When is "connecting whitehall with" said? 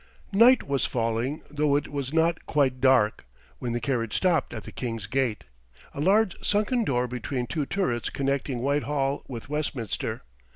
8.09-9.47